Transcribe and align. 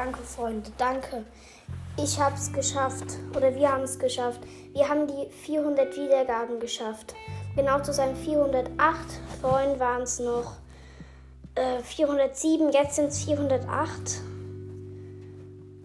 danke, 0.00 0.22
Freunde, 0.22 0.70
danke. 0.78 1.24
Ich 1.98 2.18
habe 2.18 2.34
es 2.34 2.50
geschafft. 2.52 3.18
Oder 3.36 3.54
wir 3.54 3.70
haben 3.70 3.82
es 3.82 3.98
geschafft. 3.98 4.40
Wir 4.72 4.88
haben 4.88 5.06
die 5.06 5.28
400 5.44 5.94
Wiedergaben 5.94 6.58
geschafft. 6.58 7.14
Genau 7.54 7.80
zu 7.80 7.92
sein 7.92 8.16
408. 8.16 8.70
Vorhin 9.42 9.78
waren 9.78 10.02
es 10.02 10.18
noch 10.18 10.54
äh, 11.54 11.82
407. 11.82 12.70
Jetzt 12.72 12.96
sind 12.96 13.08
es 13.08 13.24
408. 13.24 14.22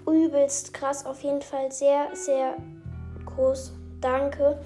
Übelst 0.07 0.73
krass. 0.73 1.05
Auf 1.05 1.21
jeden 1.21 1.41
Fall 1.41 1.71
sehr, 1.73 2.07
sehr 2.13 2.55
groß. 3.25 3.73
Danke. 4.00 4.57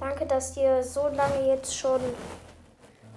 Danke, 0.00 0.26
dass 0.26 0.56
ihr 0.56 0.82
so 0.82 1.06
lange 1.08 1.46
jetzt 1.46 1.76
schon 1.76 2.00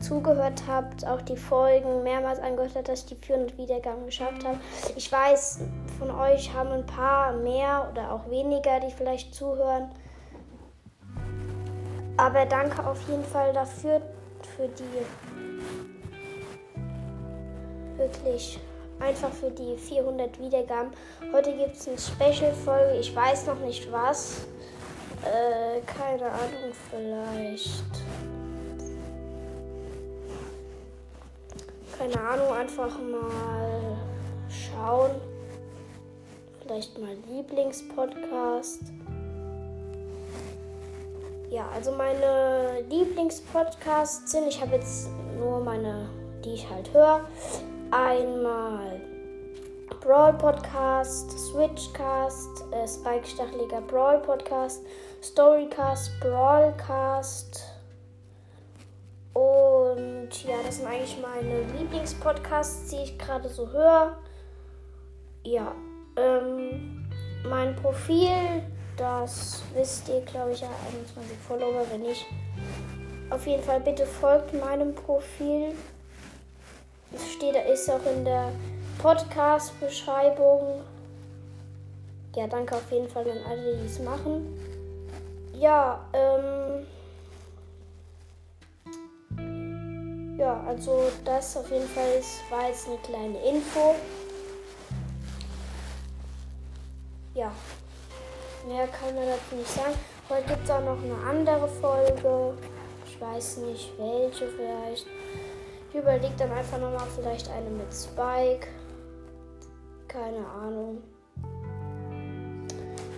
zugehört 0.04 0.64
habt, 0.68 1.08
auch 1.08 1.22
die 1.22 1.38
Folgen 1.38 2.04
mehrmals 2.04 2.40
angehört 2.40 2.74
habt, 2.76 2.90
dass 2.90 3.00
ich 3.00 3.06
die 3.06 3.16
400 3.16 3.58
Wiedergaben 3.58 4.06
geschafft 4.06 4.46
habe. 4.46 4.60
Ich 4.96 5.12
weiß, 5.12 5.62
von 5.98 6.12
euch 6.12 6.54
haben 6.54 6.70
ein 6.70 6.86
paar 6.86 7.34
mehr 7.34 7.90
oder 7.92 8.12
auch 8.12 8.30
weniger, 8.30 8.80
die 8.80 8.92
vielleicht 8.92 9.34
zuhören. 9.34 9.90
Aber 12.18 12.46
danke 12.46 12.86
auf 12.86 13.00
jeden 13.10 13.24
Fall 13.24 13.54
dafür, 13.54 14.02
für 14.56 14.68
die 14.68 14.84
wirklich 17.98 18.60
einfach 19.00 19.32
für 19.32 19.50
die 19.50 19.78
400 19.78 20.40
Wiedergaben. 20.40 20.92
Heute 21.32 21.56
gibt 21.56 21.76
es 21.76 21.88
eine 21.88 21.98
Special-Folge, 21.98 23.00
ich 23.00 23.16
weiß 23.16 23.48
noch 23.48 23.60
nicht 23.60 23.92
was. 23.92 24.46
Äh, 25.24 25.82
keine 25.82 26.26
Ahnung, 26.26 26.74
vielleicht. 26.90 27.84
Keine 31.98 32.20
Ahnung, 32.20 32.52
einfach 32.52 32.98
mal 33.00 33.98
schauen. 34.50 35.12
Vielleicht 36.62 36.98
mal 36.98 37.16
Lieblingspodcast. 37.30 38.82
Ja, 41.50 41.68
also 41.74 41.92
meine 41.92 42.82
Lieblingspodcasts 42.90 44.32
sind, 44.32 44.48
ich 44.48 44.60
habe 44.60 44.76
jetzt 44.76 45.10
nur 45.38 45.60
meine, 45.60 46.10
die 46.44 46.54
ich 46.54 46.70
halt 46.70 46.92
höre. 46.94 47.22
Einmal 47.92 49.00
Brawl 50.02 50.34
Podcast, 50.34 51.32
Switchcast, 51.32 52.66
äh, 52.72 52.88
Spike 52.88 53.28
Stacheliger 53.28 53.82
Brawl 53.82 54.20
Podcast, 54.20 54.84
Storycast, 55.22 56.12
Brawlcast 56.20 57.73
ja, 60.42 60.56
das 60.66 60.78
sind 60.78 60.88
eigentlich 60.88 61.18
meine 61.22 61.62
Lieblingspodcasts, 61.78 62.90
die 62.90 63.04
ich 63.04 63.18
gerade 63.18 63.48
so 63.50 63.70
höre. 63.70 64.18
Ja, 65.44 65.74
ähm, 66.16 67.06
mein 67.48 67.76
Profil, 67.76 68.64
das 68.98 69.62
wisst 69.74 70.10
ihr, 70.10 70.22
glaube 70.22 70.52
ich, 70.52 70.62
ja, 70.62 70.70
21 70.92 71.38
Follower, 71.48 71.86
wenn 71.92 72.02
nicht. 72.02 72.26
Auf 73.30 73.46
jeden 73.48 73.64
Fall 73.64 73.80
bitte 73.80 74.06
folgt 74.06 74.54
meinem 74.54 74.94
Profil. 74.96 75.74
Es 77.14 77.34
steht, 77.34 77.56
ist 77.72 77.90
auch 77.90 78.06
in 78.06 78.26
der 78.26 78.52
Podcast-Beschreibung. 79.00 80.82
Ja, 82.36 82.48
danke 82.48 82.76
auf 82.76 82.92
jeden 82.92 83.08
Fall 83.08 83.30
an 83.30 83.38
alle, 83.48 83.78
die 83.78 83.86
es 83.86 84.00
machen. 84.00 84.58
Ja, 85.54 86.00
ähm. 86.14 86.63
Ja, 90.44 90.62
also 90.68 91.10
das 91.24 91.56
auf 91.56 91.72
jeden 91.72 91.88
Fall 91.88 92.16
ist, 92.20 92.42
war 92.50 92.68
jetzt 92.68 92.86
eine 92.88 92.98
kleine 92.98 93.42
Info. 93.48 93.96
Ja, 97.34 97.50
mehr 98.68 98.86
kann 98.88 99.16
man 99.16 99.26
dazu 99.26 99.56
nicht 99.56 99.70
sagen. 99.70 99.94
Heute 100.28 100.46
gibt 100.50 100.66
es 100.66 100.70
auch 100.70 100.82
noch 100.82 101.02
eine 101.02 101.16
andere 101.30 101.66
Folge. 101.70 102.58
Ich 103.06 103.22
weiß 103.22 103.58
nicht 103.60 103.94
welche 103.98 104.50
vielleicht. 104.50 105.08
Ich 105.90 105.96
überlege 105.96 106.34
dann 106.38 106.52
einfach 106.52 106.78
nochmal 106.78 107.08
vielleicht 107.16 107.50
eine 107.50 107.70
mit 107.70 107.94
Spike. 107.94 108.68
Keine 110.10 110.46
Ahnung. 110.46 111.02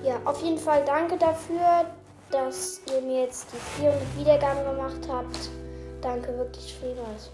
Ja, 0.03 0.22
auf 0.25 0.40
jeden 0.44 0.59
Fall 0.59 0.85
danke 0.85 1.18
dafür, 1.18 1.85
dass 2.30 2.81
ihr 2.94 3.02
mir 3.02 3.22
jetzt 3.24 3.47
die 3.52 3.81
400 3.81 4.00
Wiedergaben 4.16 4.64
gemacht 4.64 5.09
habt. 5.09 5.65
Danke 6.05 6.38
wirklich 6.38 6.71
vielmals. 6.79 7.31